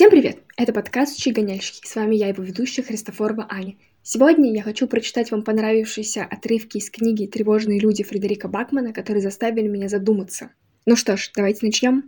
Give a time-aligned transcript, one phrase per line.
[0.00, 0.38] Всем привет!
[0.56, 1.86] Это подкаст «Чигоняльщики».
[1.86, 3.76] С вами я, его ведущая Христофорова Аня.
[4.02, 9.68] Сегодня я хочу прочитать вам понравившиеся отрывки из книги «Тревожные люди» Фредерика Бакмана, которые заставили
[9.68, 10.52] меня задуматься.
[10.86, 12.04] Ну что ж, давайте начнем.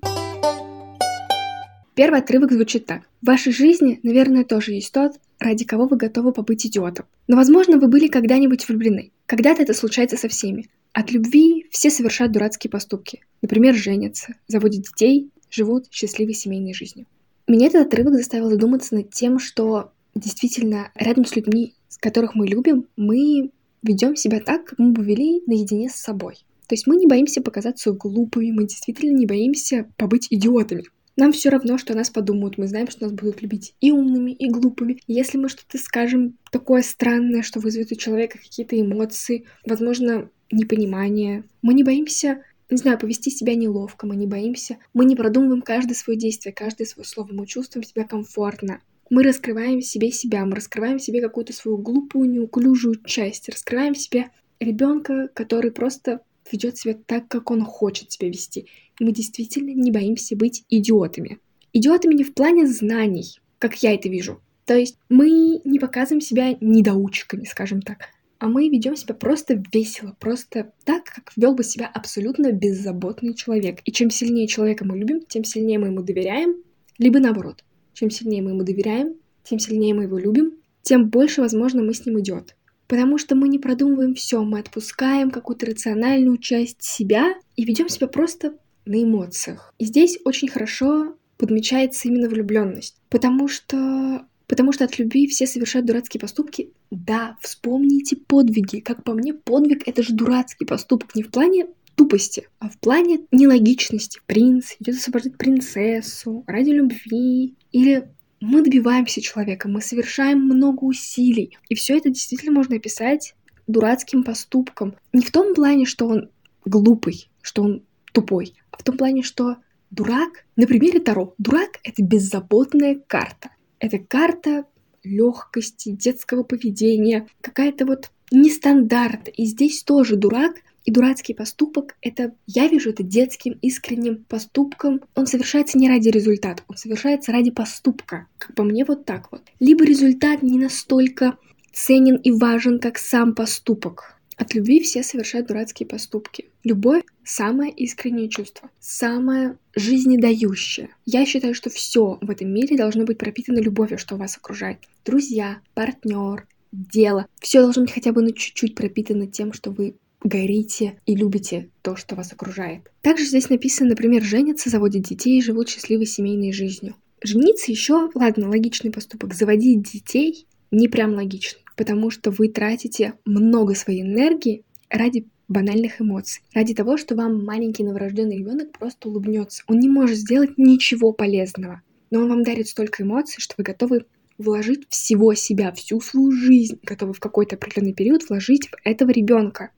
[1.94, 3.02] Первый отрывок звучит так.
[3.20, 7.04] В вашей жизни, наверное, тоже есть тот, ради кого вы готовы побыть идиотом.
[7.28, 9.12] Но, возможно, вы были когда-нибудь влюблены.
[9.26, 10.70] Когда-то это случается со всеми.
[10.94, 13.20] От любви все совершают дурацкие поступки.
[13.42, 17.04] Например, женятся, заводят детей, живут счастливой семейной жизнью.
[17.46, 22.86] Меня этот отрывок заставил задуматься над тем, что действительно рядом с людьми, которых мы любим,
[22.96, 23.50] мы
[23.82, 26.34] ведем себя так, как мы бы вели наедине с собой.
[26.68, 30.84] То есть мы не боимся показаться глупыми, мы действительно не боимся побыть идиотами.
[31.16, 32.56] Нам все равно, что о нас подумают.
[32.56, 34.98] Мы знаем, что нас будут любить и умными, и глупыми.
[35.06, 41.74] Если мы что-то скажем такое странное, что вызовет у человека какие-то эмоции, возможно, непонимание, мы
[41.74, 46.18] не боимся не знаю, повести себя неловко, мы не боимся, мы не продумываем каждое свое
[46.18, 48.80] действие, каждое свое слово, мы чувствуем себя комфортно.
[49.10, 55.28] Мы раскрываем себе себя, мы раскрываем себе какую-то свою глупую, неуклюжую часть, раскрываем себе ребенка,
[55.34, 58.66] который просто ведет себя так, как он хочет себя вести.
[58.98, 61.38] И мы действительно не боимся быть идиотами.
[61.72, 64.40] Идиотами не в плане знаний, как я это вижу.
[64.64, 68.08] То есть мы не показываем себя недоучками, скажем так,
[68.42, 73.78] а мы ведем себя просто весело, просто так, как вел бы себя абсолютно беззаботный человек.
[73.84, 76.56] И чем сильнее человека мы любим, тем сильнее мы ему доверяем,
[76.98, 77.62] либо наоборот.
[77.92, 82.04] Чем сильнее мы ему доверяем, тем сильнее мы его любим, тем больше, возможно, мы с
[82.04, 82.56] ним идет.
[82.88, 88.08] Потому что мы не продумываем все, мы отпускаем какую-то рациональную часть себя и ведем себя
[88.08, 89.72] просто на эмоциях.
[89.78, 92.96] И здесь очень хорошо подмечается именно влюбленность.
[93.08, 96.72] Потому что Потому что от любви все совершают дурацкие поступки.
[96.92, 98.80] Да, вспомните подвиги.
[98.80, 101.16] Как по мне, подвиг— это же дурацкий поступок.
[101.16, 104.20] Не в плане тупости, а в плане нелогичности.
[104.26, 107.54] Принц идет освобождать принцессу ради любви.
[107.72, 108.10] Или
[108.42, 111.56] мы добиваемся человека, мы совершаем много усилий.
[111.70, 113.34] И все это действительно можно описать
[113.66, 114.94] дурацким поступком.
[115.14, 116.28] Не в том плане, что он
[116.66, 119.56] глупый, что он тупой, а в том плане, что
[119.90, 123.48] дурак, на примере Таро, дурак— это беззаботная карта.
[123.78, 124.66] Это карта
[125.04, 129.28] легкости, детского поведения, какая-то вот нестандарт.
[129.36, 135.00] И здесь тоже дурак и дурацкий поступок— это, я вижу это детским, искренним поступком.
[135.14, 138.26] Он совершается не ради результата, он совершается ради поступка.
[138.38, 139.42] Как по мне, вот так вот.
[139.60, 141.36] Либо результат не настолько
[141.72, 144.16] ценен и важен, как сам поступок.
[144.36, 146.46] От любви все совершают дурацкие поступки.
[146.64, 150.90] Любовь— самое искреннее чувство, самое жизнедающее.
[151.04, 154.78] Я считаю, что все в этом мире должно быть пропитано любовью, что вас окружает.
[155.04, 157.26] Друзья, партнер, дело.
[157.40, 159.94] Все должно быть хотя бы на чуть-чуть пропитано тем, что вы
[160.24, 162.90] горите и любите то, что вас окружает.
[163.00, 166.94] Также здесь написано, например, женятся, заводят детей и живут счастливой семейной жизнью.
[167.22, 169.34] Жениться еще, ладно, логичный поступок.
[169.34, 176.42] Заводить детей не прям логичный, потому что вы тратите много своей энергии ради банальных эмоций,
[176.54, 179.62] ради того, что вам маленький новорожденный ребенок просто улыбнется.
[179.68, 184.06] Он не может сделать ничего полезного, но он вам дарит столько эмоций, что вы готовы
[184.38, 189.70] вложить всего себя, всю свою жизнь, готовы в какой-то определенный период вложить в этого ребенка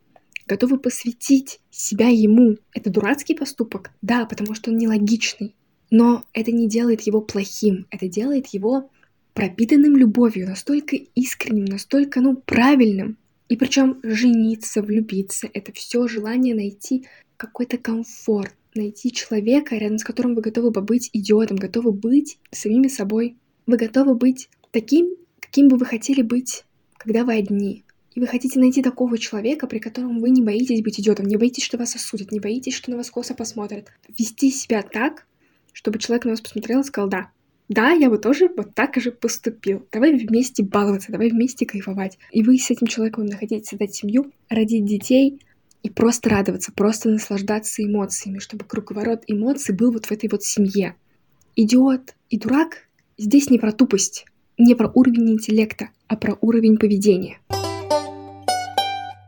[0.46, 2.56] готовы посвятить себя ему.
[2.72, 3.90] Это дурацкий поступок?
[4.02, 5.54] Да, потому что он нелогичный.
[5.90, 8.90] Но это не делает его плохим, это делает его
[9.32, 13.18] пропитанным любовью, настолько искренним, настолько, ну, правильным.
[13.48, 17.06] И причем жениться, влюбиться, это все желание найти
[17.36, 23.36] какой-то комфорт, найти человека, рядом с которым вы готовы побыть идиотом, готовы быть самими собой.
[23.66, 26.64] Вы готовы быть таким, каким бы вы хотели быть,
[26.96, 27.84] когда вы одни.
[28.14, 31.64] И вы хотите найти такого человека, при котором вы не боитесь быть идиотом, не боитесь,
[31.64, 33.88] что вас осудят, не боитесь, что на вас косо посмотрят.
[34.16, 35.26] Вести себя так,
[35.72, 37.30] чтобы человек на вас посмотрел и сказал «да».
[37.68, 39.86] Да, я бы тоже вот так же поступил.
[39.90, 42.18] Давай вместе баловаться, давай вместе кайфовать.
[42.30, 45.40] И вы с этим человеком находить, создать семью, родить детей
[45.82, 50.94] и просто радоваться, просто наслаждаться эмоциями, чтобы круговорот эмоций был вот в этой вот семье.
[51.56, 54.26] Идиот и дурак здесь не про тупость,
[54.58, 57.38] не про уровень интеллекта, а про уровень поведения.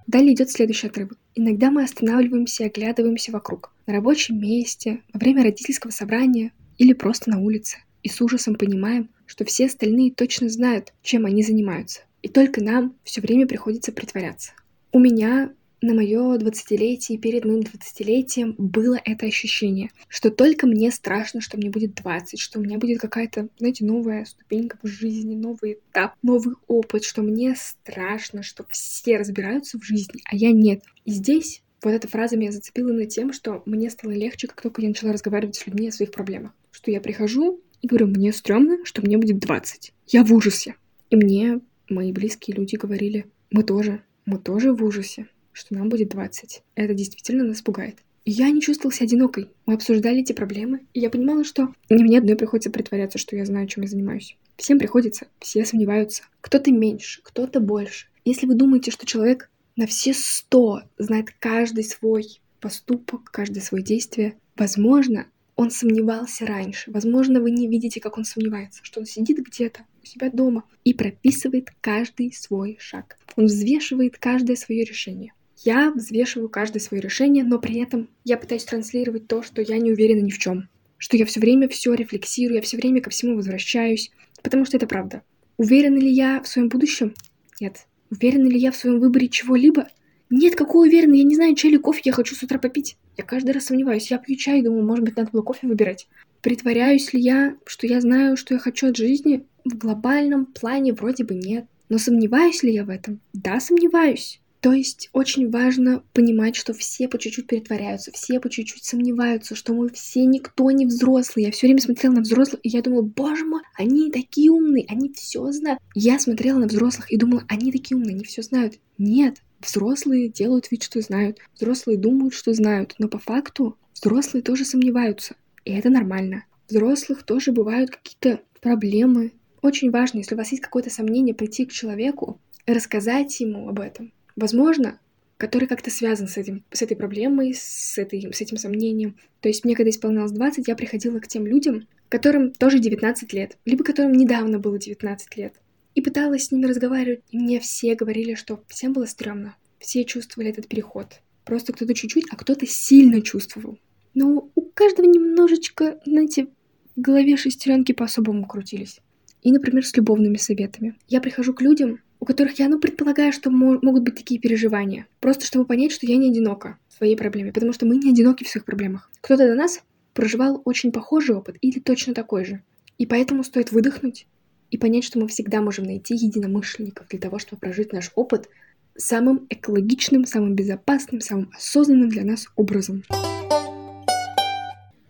[0.06, 1.18] Далее идет следующий отрывок.
[1.34, 3.72] Иногда мы останавливаемся и оглядываемся вокруг.
[3.86, 7.78] На рабочем месте, во время родительского собрания или просто на улице.
[8.06, 12.02] И с ужасом понимаем, что все остальные точно знают, чем они занимаются.
[12.22, 14.52] И только нам все время приходится притворяться.
[14.92, 21.40] У меня на мое 20-летие, перед моим 20-летием было это ощущение, что только мне страшно,
[21.40, 25.72] что мне будет 20, что у меня будет какая-то, знаете, новая ступенька в жизни, новый
[25.72, 30.84] этап, новый опыт, что мне страшно, что все разбираются в жизни, а я нет.
[31.04, 34.82] И здесь вот эта фраза меня зацепила на тем, что мне стало легче, как только
[34.82, 36.52] я начала разговаривать с людьми о своих проблемах.
[36.70, 39.92] Что я прихожу, и говорю, мне стрёмно, что мне будет 20.
[40.08, 40.74] Я в ужасе.
[41.08, 46.08] И мне мои близкие люди говорили, мы тоже, мы тоже в ужасе, что нам будет
[46.08, 46.62] 20.
[46.74, 47.98] Это действительно нас пугает.
[48.24, 49.50] И я не чувствовала себя одинокой.
[49.66, 53.44] Мы обсуждали эти проблемы, и я понимала, что не мне одной приходится притворяться, что я
[53.44, 54.36] знаю, чем я занимаюсь.
[54.56, 56.24] Всем приходится, все сомневаются.
[56.40, 58.08] Кто-то меньше, кто-то больше.
[58.24, 64.36] Если вы думаете, что человек на все сто знает каждый свой поступок, каждое свое действие,
[64.56, 66.90] возможно, он сомневался раньше.
[66.90, 70.92] Возможно, вы не видите, как он сомневается, что он сидит где-то у себя дома и
[70.92, 73.16] прописывает каждый свой шаг.
[73.36, 75.32] Он взвешивает каждое свое решение.
[75.64, 79.90] Я взвешиваю каждое свое решение, но при этом я пытаюсь транслировать то, что я не
[79.90, 80.68] уверена ни в чем.
[80.98, 84.10] Что я все время все рефлексирую, я все время ко всему возвращаюсь,
[84.42, 85.22] потому что это правда.
[85.56, 87.14] Уверена ли я в своем будущем?
[87.60, 87.86] Нет.
[88.10, 89.88] Уверена ли я в своем выборе чего-либо?
[90.30, 92.96] Нет, какой уверенный, я не знаю, чай или кофе я хочу с утра попить.
[93.16, 96.08] Я каждый раз сомневаюсь, я пью чай и думаю, может быть, надо было кофе выбирать.
[96.42, 99.44] Притворяюсь ли я, что я знаю, что я хочу от жизни?
[99.64, 101.66] В глобальном плане вроде бы нет.
[101.88, 103.20] Но сомневаюсь ли я в этом?
[103.32, 104.40] Да, сомневаюсь.
[104.60, 109.72] То есть очень важно понимать, что все по чуть-чуть притворяются, все по чуть-чуть сомневаются, что
[109.74, 111.46] мы все никто не взрослые.
[111.46, 115.12] Я все время смотрела на взрослых, и я думала, боже мой, они такие умные, они
[115.12, 115.78] все знают.
[115.94, 118.80] Я смотрела на взрослых и думала, они такие умные, они все знают.
[118.98, 121.38] Нет, Взрослые делают вид, что знают.
[121.54, 122.94] Взрослые думают, что знают.
[122.98, 125.36] Но по факту взрослые тоже сомневаются.
[125.64, 126.44] И это нормально.
[126.68, 129.32] У взрослых тоже бывают какие-то проблемы.
[129.62, 133.80] Очень важно, если у вас есть какое-то сомнение, прийти к человеку и рассказать ему об
[133.80, 134.12] этом.
[134.36, 134.98] Возможно,
[135.38, 139.16] который как-то связан с, этим, с этой проблемой, с, этой, с этим сомнением.
[139.40, 143.58] То есть мне, когда исполнялось 20, я приходила к тем людям, которым тоже 19 лет,
[143.64, 145.54] либо которым недавно было 19 лет
[145.96, 149.56] и пыталась с ними разговаривать, и мне все говорили, что всем было стрёмно.
[149.78, 151.06] Все чувствовали этот переход.
[151.44, 153.78] Просто кто-то чуть-чуть, а кто-то сильно чувствовал.
[154.14, 156.48] Но у каждого немножечко, знаете,
[156.96, 159.00] в голове шестеренки по-особому крутились.
[159.42, 160.96] И, например, с любовными советами.
[161.08, 165.06] Я прихожу к людям, у которых я, ну, предполагаю, что мо- могут быть такие переживания.
[165.20, 167.52] Просто чтобы понять, что я не одинока в своей проблеме.
[167.52, 169.10] Потому что мы не одиноки в своих проблемах.
[169.22, 169.82] Кто-то до нас
[170.12, 172.62] проживал очень похожий опыт или точно такой же.
[172.98, 174.26] И поэтому стоит выдохнуть
[174.70, 178.48] и понять, что мы всегда можем найти единомышленников для того, чтобы прожить наш опыт
[178.96, 183.02] самым экологичным, самым безопасным, самым осознанным для нас образом.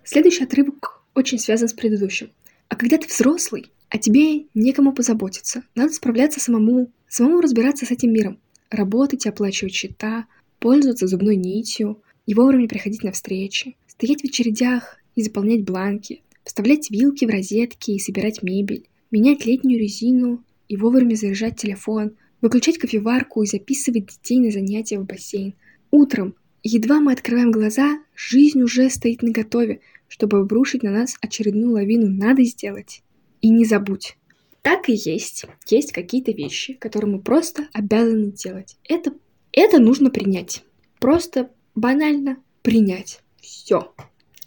[0.05, 2.31] Следующий отрывок очень связан с предыдущим.
[2.69, 8.13] А когда ты взрослый, а тебе некому позаботиться, надо справляться самому, самому разбираться с этим
[8.13, 8.39] миром,
[8.71, 10.27] работать, оплачивать счета,
[10.59, 16.91] пользоваться зубной нитью и вовремя приходить на встречи, стоять в очередях и заполнять бланки, вставлять
[16.91, 23.43] вилки в розетки и собирать мебель, менять летнюю резину и вовремя заряжать телефон, выключать кофеварку
[23.43, 25.55] и записывать детей на занятия в бассейн.
[25.91, 32.09] Утром, едва мы открываем глаза, жизнь уже стоит наготове, чтобы обрушить на нас очередную лавину
[32.09, 33.03] «надо сделать».
[33.41, 34.19] И не забудь.
[34.61, 35.47] Так и есть.
[35.67, 38.77] Есть какие-то вещи, которые мы просто обязаны делать.
[38.85, 39.15] Это,
[39.53, 40.63] это нужно принять.
[41.01, 43.21] Просто банально принять.
[43.41, 43.95] Все.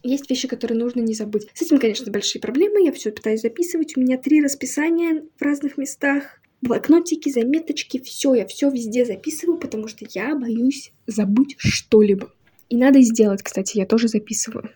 [0.02, 1.48] Есть вещи, которые нужно не забыть.
[1.54, 2.84] С этим, конечно, большие проблемы.
[2.86, 3.98] Я все пытаюсь записывать.
[3.98, 6.40] У меня три расписания в разных местах.
[6.62, 12.34] Блокнотики, заметочки, все, я все везде записываю, потому что я боюсь забыть что-либо.
[12.70, 14.70] И надо сделать, кстати, я тоже записываю.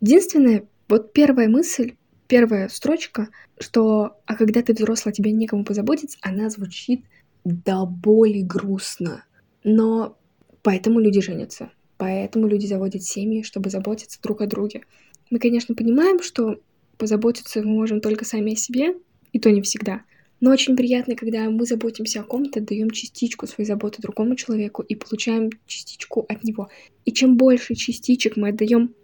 [0.00, 1.94] Единственное, вот первая мысль,
[2.28, 7.04] первая строчка, что «а когда ты взрослый, тебе некому позаботиться», она звучит
[7.44, 9.24] до боли грустно.
[9.64, 10.16] Но
[10.62, 11.70] поэтому люди женятся.
[11.98, 14.82] Поэтому люди заводят семьи, чтобы заботиться друг о друге.
[15.30, 16.60] Мы, конечно, понимаем, что
[16.98, 18.94] позаботиться мы можем только сами о себе,
[19.32, 20.02] и то не всегда.
[20.40, 24.94] Но очень приятно, когда мы заботимся о ком-то, даем частичку своей заботы другому человеку и
[24.94, 26.68] получаем частичку от него.
[27.06, 28.94] И чем больше частичек мы отдаем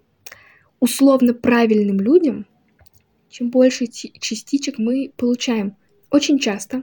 [0.78, 2.46] условно правильным людям,
[3.30, 5.76] чем больше частичек мы получаем.
[6.10, 6.82] Очень часто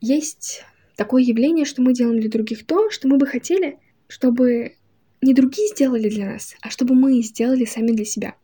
[0.00, 0.62] есть
[0.96, 4.76] такое явление, что мы делаем для других то, что мы бы хотели, чтобы
[5.24, 8.34] не другие сделали для нас, а чтобы мы сделали сами для себя.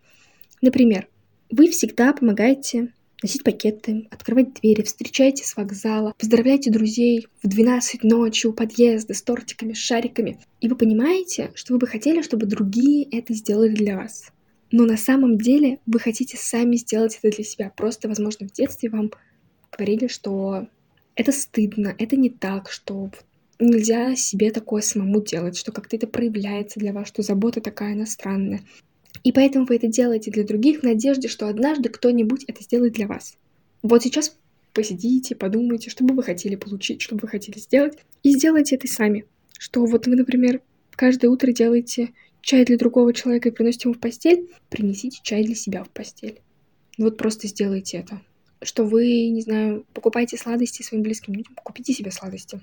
[0.62, 1.08] Например,
[1.50, 8.46] вы всегда помогаете носить пакеты, открывать двери, встречаете с вокзала, поздравляете друзей в 12 ночи
[8.46, 10.38] у подъезда с тортиками, с шариками.
[10.60, 14.30] И вы понимаете, что вы бы хотели, чтобы другие это сделали для вас.
[14.72, 17.72] Но на самом деле вы хотите сами сделать это для себя.
[17.76, 19.10] Просто, возможно, в детстве вам
[19.70, 20.68] говорили, что
[21.14, 23.10] это стыдно, это не так, что
[23.60, 28.62] нельзя себе такое самому делать, что как-то это проявляется для вас, что забота такая иностранная.
[29.22, 33.06] И поэтому вы это делаете для других в надежде, что однажды кто-нибудь это сделает для
[33.06, 33.36] вас.
[33.82, 34.36] Вот сейчас
[34.72, 38.86] посидите, подумайте, что бы вы хотели получить, что бы вы хотели сделать, и сделайте это
[38.86, 39.26] сами.
[39.58, 40.62] Что вот вы, например,
[40.92, 45.54] каждое утро делаете чай для другого человека и приносите ему в постель, принесите чай для
[45.54, 46.40] себя в постель.
[46.98, 48.22] Вот просто сделайте это.
[48.62, 52.60] Что вы, не знаю, покупаете сладости своим близким людям, купите себе сладости.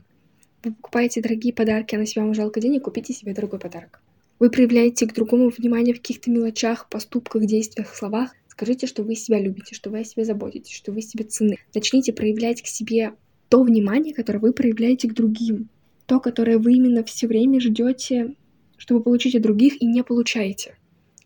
[0.64, 4.02] Вы покупаете дорогие подарки, а на себя вам жалко денег, купите себе дорогой подарок.
[4.40, 8.32] Вы проявляете к другому внимание в каких-то мелочах, поступках, действиях, словах.
[8.48, 11.58] Скажите, что вы себя любите, что вы о себе заботитесь, что вы себе цены.
[11.74, 13.14] Начните проявлять к себе
[13.50, 15.70] то внимание, которое вы проявляете к другим.
[16.06, 18.36] То, которое вы именно все время ждете,
[18.78, 20.78] чтобы получить от других и не получаете.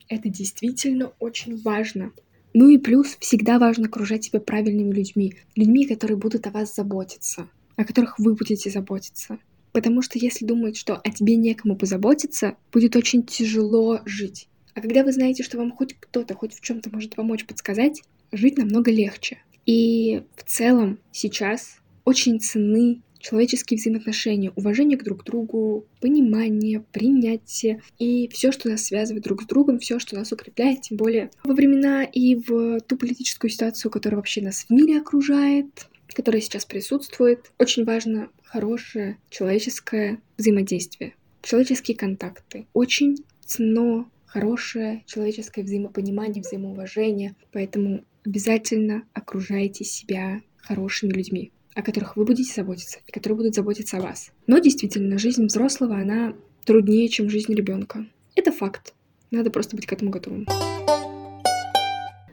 [0.08, 2.12] Это действительно очень важно.
[2.54, 5.36] Ну и плюс, всегда важно окружать себя правильными людьми.
[5.56, 7.48] Людьми, которые будут о вас заботиться,
[7.82, 9.40] о которых вы будете заботиться.
[9.72, 14.48] Потому что если думать, что о тебе некому позаботиться, будет очень тяжело жить.
[14.74, 18.58] А когда вы знаете, что вам хоть кто-то хоть в чем-то может помочь, подсказать, жить
[18.58, 19.40] намного легче.
[19.66, 28.28] И в целом сейчас очень ценны человеческие взаимоотношения, уважение к друг другу, понимание, принятие и
[28.30, 32.04] все, что нас связывает друг с другом, все, что нас укрепляет, тем более во времена
[32.04, 37.52] и в ту политическую ситуацию, которая вообще нас в мире окружает, которая сейчас присутствует.
[37.58, 42.68] Очень важно хорошее человеческое взаимодействие, человеческие контакты.
[42.74, 47.36] Очень ценно хорошее человеческое взаимопонимание, взаимоуважение.
[47.52, 53.98] Поэтому обязательно окружайте себя хорошими людьми, о которых вы будете заботиться и которые будут заботиться
[53.98, 54.32] о вас.
[54.48, 56.34] Но действительно, жизнь взрослого, она
[56.66, 58.06] труднее, чем жизнь ребенка.
[58.36, 58.94] Это факт.
[59.32, 60.46] Надо просто быть к этому готовым.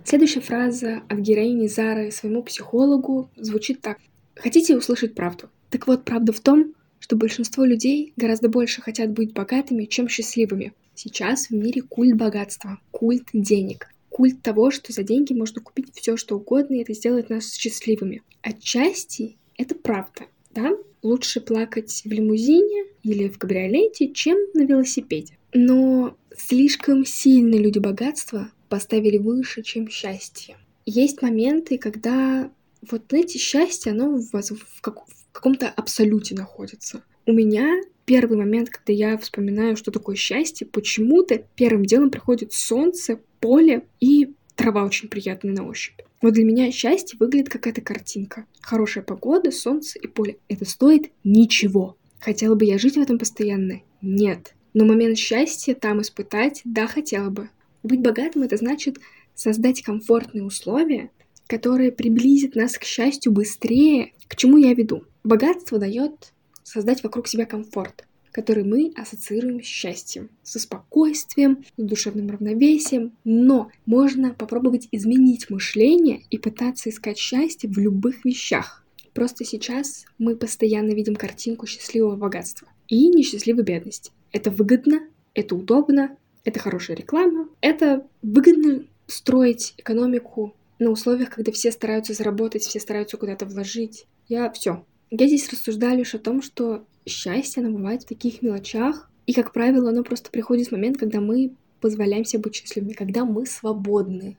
[0.08, 3.98] Следующая фраза от героини Зары своему психологу звучит так.
[4.36, 5.50] Хотите услышать правду?
[5.68, 10.72] Так вот, правда в том, что большинство людей гораздо больше хотят быть богатыми, чем счастливыми.
[10.94, 16.16] Сейчас в мире культ богатства, культ денег, культ того, что за деньги можно купить все,
[16.16, 18.22] что угодно, и это сделает нас счастливыми.
[18.40, 20.22] Отчасти это правда,
[20.54, 20.70] да?
[21.02, 25.36] Лучше плакать в лимузине или в кабриолете, чем на велосипеде.
[25.52, 30.56] Но слишком сильно люди богатства поставили выше, чем счастье.
[30.84, 32.50] Есть моменты, когда
[32.88, 37.02] вот знаете, счастье, оно в, вас в, как, в каком-то абсолюте находится.
[37.26, 43.20] У меня первый момент, когда я вспоминаю, что такое счастье, почему-то первым делом приходит солнце,
[43.40, 46.00] поле и трава очень приятная на ощупь.
[46.20, 48.46] Вот для меня счастье выглядит как эта картинка.
[48.60, 50.38] Хорошая погода, солнце и поле.
[50.48, 51.96] Это стоит ничего.
[52.18, 53.82] Хотела бы я жить в этом постоянно?
[54.02, 54.54] Нет.
[54.74, 57.50] Но момент счастья там испытать, да, хотела бы.
[57.82, 58.98] Быть богатым— это значит
[59.34, 61.10] создать комфортные условия,
[61.46, 64.12] которые приблизят нас к счастью быстрее.
[64.28, 65.04] К чему я веду?
[65.24, 66.32] Богатство дает
[66.62, 73.12] создать вокруг себя комфорт, который мы ассоциируем с счастьем, со спокойствием, с душевным равновесием.
[73.24, 78.84] Но можно попробовать изменить мышление и пытаться искать счастье в любых вещах.
[79.14, 84.12] Просто сейчас мы постоянно видим картинку счастливого богатства и несчастливой бедности.
[84.30, 85.00] Это выгодно,
[85.34, 92.62] это удобно, это хорошая реклама, это выгодно строить экономику на условиях, когда все стараются заработать,
[92.62, 94.06] все стараются куда-то вложить.
[94.28, 94.84] Я все.
[95.10, 99.52] Я здесь рассуждаю лишь о том, что счастье, оно бывает в таких мелочах, и, как
[99.52, 104.36] правило, оно просто приходит в момент, когда мы позволяем себе быть счастливыми, когда мы свободны.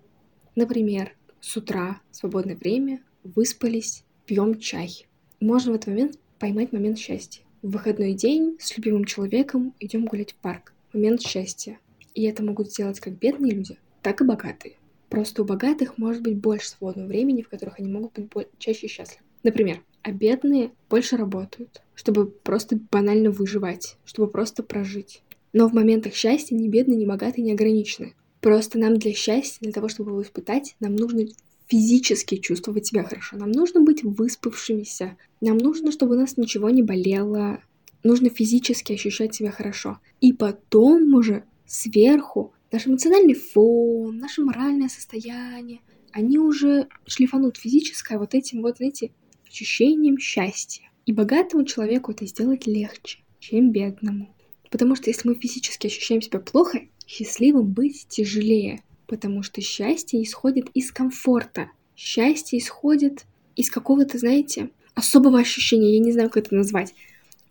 [0.55, 5.07] Например, с утра, свободное время, выспались, пьем чай.
[5.39, 7.43] Можно в этот момент поймать момент счастья.
[7.61, 10.73] В выходной день с любимым человеком идем гулять в парк.
[10.93, 11.79] Момент счастья.
[12.19, 14.75] И это могут сделать как бедные люди, так и богатые.
[15.07, 19.23] Просто у богатых может быть больше свободного времени, в которых они могут быть чаще счастливы.
[19.41, 25.23] Например, а бедные больше работают, чтобы просто банально выживать, чтобы просто прожить.
[25.53, 28.15] Но в моментах счастья ни бедные, ни богатые не ограничены.
[28.41, 31.21] Просто нам для счастья, для того, чтобы его испытать, нам нужно
[31.67, 33.38] физически чувствовать себя хорошо.
[33.38, 35.15] Нам нужно быть выспавшимися.
[35.39, 37.61] Нам нужно, чтобы у нас ничего не болело.
[38.03, 39.99] Нужно физически ощущать себя хорошо.
[40.19, 48.33] И потом уже сверху наш эмоциональный фон, наше моральное состояние, они уже шлифанут физическое вот
[48.33, 49.11] этим вот, знаете,
[49.47, 50.83] ощущением счастья.
[51.05, 54.35] И богатому человеку это сделать легче, чем бедному.
[54.69, 58.83] Потому что если мы физически ощущаем себя плохо, счастливым быть тяжелее.
[59.07, 61.71] Потому что счастье исходит из комфорта.
[61.95, 65.95] Счастье исходит из какого-то, знаете, особого ощущения.
[65.95, 66.93] Я не знаю, как это назвать.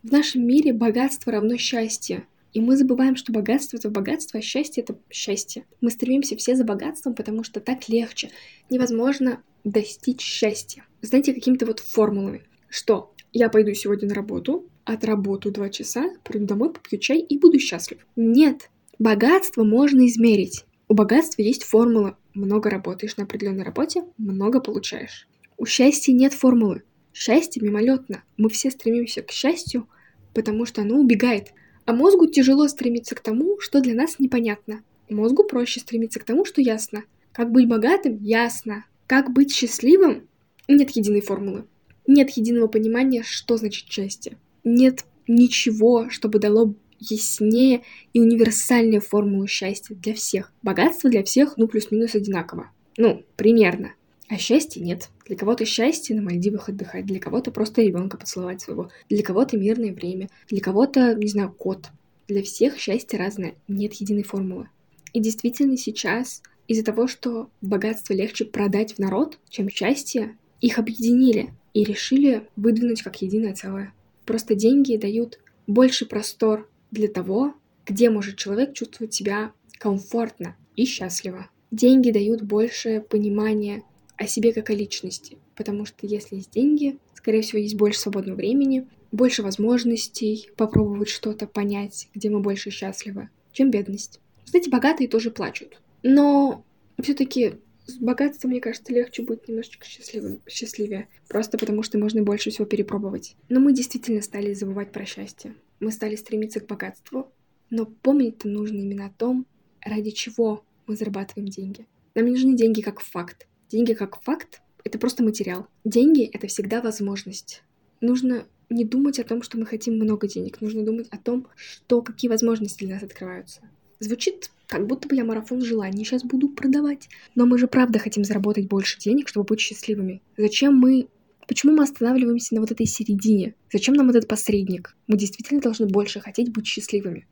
[0.02, 2.26] В нашем мире богатство равно счастье.
[2.52, 5.67] И мы забываем, что богатство— это богатство, а счастье— это счастье.
[5.81, 8.31] Мы стремимся все за богатством, потому что так легче.
[8.71, 10.85] Невозможно достичь счастья.
[11.02, 12.43] Знаете, какими-то вот формулами.
[12.69, 17.59] Что я пойду сегодня на работу, отработаю два часа, приду домой, попью чай и буду
[17.59, 18.07] счастлив.
[18.17, 18.71] Нет.
[18.99, 20.64] Богатство можно измерить.
[20.88, 22.17] У богатства есть формула.
[22.35, 25.28] Много работаешь на определенной работе, много получаешь.
[25.57, 26.83] У счастья нет формулы.
[27.12, 28.23] Счастье мимолетно.
[28.37, 29.88] Мы все стремимся к счастью,
[30.35, 31.52] потому что оно убегает.
[31.88, 34.83] А мозгу тяжело стремиться к тому, что для нас непонятно.
[35.09, 37.04] Мозгу проще стремиться к тому, что ясно.
[37.33, 38.18] Как быть богатым?
[38.23, 38.85] Ясно.
[39.07, 40.28] Как быть счастливым?
[40.68, 41.64] Нет единой формулы.
[42.07, 44.37] Нет единого понимания, что значит счастье.
[44.64, 50.52] Нет ничего, чтобы дало яснее и универсальнее формулу счастья для всех.
[50.61, 52.71] Богатство для всех, ну, плюс-минус одинаково.
[52.99, 53.95] Ну, примерно.
[54.28, 55.08] А счастья нет.
[55.26, 59.92] Для кого-то счастье на Мальдивах отдыхать, для кого-то просто ребенка поцеловать своего, для кого-то мирное
[59.92, 61.88] время, для кого-то, не знаю, кот.
[62.28, 64.68] Для всех счастье разное, нет единой формулы.
[65.14, 71.54] И действительно сейчас из-за того, что богатство легче продать в народ, чем счастье, их объединили
[71.73, 73.94] и решили выдвинуть как единое целое.
[74.26, 77.54] Просто деньги дают больше простор для того,
[77.87, 81.49] где может человек чувствовать себя комфортно и счастливо.
[81.70, 83.82] Деньги дают больше понимания
[84.18, 88.37] о себе как о личности, потому что если есть деньги, скорее всего, есть больше свободного
[88.37, 94.20] времени, больше возможностей попробовать что-то понять, где мы больше счастливы, чем бедность.
[94.44, 95.80] Кстати, богатые тоже плачут.
[96.02, 96.64] Но
[97.00, 97.54] все-таки
[97.87, 101.08] с богатством, мне кажется, легче быть немножечко счастливым, счастливее.
[101.26, 103.34] Просто потому, что можно больше всего перепробовать.
[103.48, 105.54] Но мы действительно стали забывать про счастье.
[105.80, 107.32] Мы стали стремиться к богатству.
[107.70, 109.46] Но помнить-то нужно именно о том,
[109.80, 111.87] ради чего мы зарабатываем деньги.
[112.14, 113.48] Нам не нужны деньги как факт.
[113.70, 115.66] Деньги как факт— это просто материал.
[115.84, 117.62] Деньги— это всегда возможность.
[118.00, 120.60] Нужно не думать о том, что мы хотим много денег.
[120.60, 123.60] Нужно думать о том, что, какие возможности для нас открываются.
[124.00, 127.08] Звучит как будто бы я марафон желаний сейчас буду продавать.
[127.34, 130.22] Но мы же правда хотим заработать больше денег, чтобы быть счастливыми.
[130.37, 131.08] Зачем мы...
[131.46, 133.54] Почему мы останавливаемся на вот этой середине?
[133.72, 134.94] Зачем нам этот посредник?
[135.06, 137.26] Мы действительно должны больше хотеть быть счастливыми.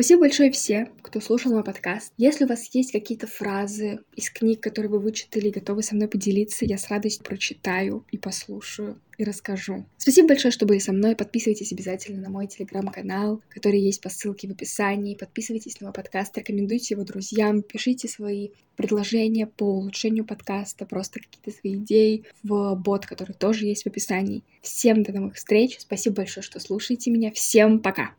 [0.00, 2.14] Спасибо большое всем, кто слушал мой подкаст.
[2.16, 6.08] Если у вас есть какие-то фразы из книг, которые вы вычитали и готовы со мной
[6.08, 9.84] поделиться, я с радостью прочитаю и послушаю и расскажу.
[9.98, 11.14] Спасибо большое, что были со мной.
[11.16, 15.16] Подписывайтесь обязательно на мой телеграм-канал, который есть по ссылке в описании.
[15.16, 21.50] Подписывайтесь на мой подкаст, рекомендуйте его друзьям, пишите свои предложения по улучшению подкаста, просто какие-то
[21.50, 24.44] свои идеи в бот, который тоже есть в описании.
[24.62, 25.76] Всем до новых встреч.
[25.78, 27.30] Спасибо большое, что слушаете меня.
[27.32, 28.14] Всем пока!